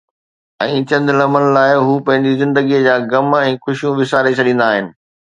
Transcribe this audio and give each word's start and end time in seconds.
۽ 0.63 0.77
چند 0.91 1.07
لمحن 1.17 1.43
لاءِ 1.57 1.73
هو 1.87 1.93
پنهنجي 2.07 2.31
زندگيءَ 2.41 2.79
جا 2.87 2.95
غم 3.11 3.29
۽ 3.41 3.53
خوشيون 3.67 3.93
وساري 4.01 4.31
ڇڏيندا 4.41 4.65
آهن. 4.77 4.87